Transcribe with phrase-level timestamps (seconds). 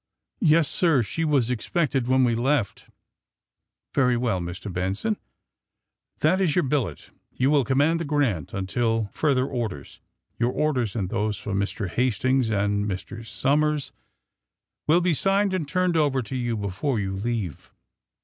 [0.43, 2.85] ^'Yes, sir; she was expected when we left."
[3.93, 4.73] ^^Very well, Mr.
[4.73, 5.15] Benson;
[6.21, 7.11] that is your billet.
[7.33, 9.99] You will command the ^ Grant' until further or ders.
[10.39, 11.87] Your orders, and those for Mr.
[11.87, 13.23] Hastings and Mr.
[13.23, 13.91] Somers
[14.87, 17.69] will be signed and turned over to you before you leave."